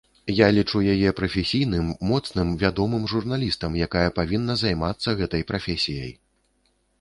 Я 0.35 0.45
лічу 0.57 0.79
яе 0.93 1.09
прафесійным, 1.19 1.91
моцным, 2.11 2.53
вядомым 2.63 3.03
журналістам, 3.13 3.77
якая 3.87 4.09
павінна 4.17 4.57
займацца 4.63 5.09
гэтай 5.21 5.47
прафесіяй. 5.53 6.11